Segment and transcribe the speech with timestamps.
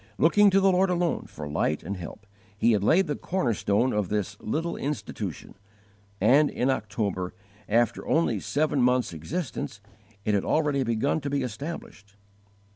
[0.17, 2.25] Looking to the Lord alone for light and help,
[2.57, 5.53] he had laid the corner stone of this "little institution";
[6.19, 7.35] and in October,
[7.69, 9.79] after only seven months' existence,
[10.25, 12.15] it had already begun to be established.